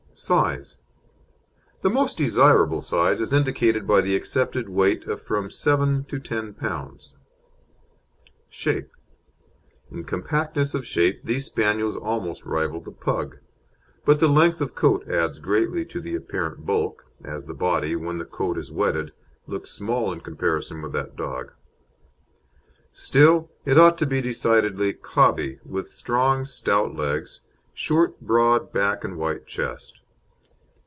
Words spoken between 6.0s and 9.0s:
lb. to 10 lb. SHAPE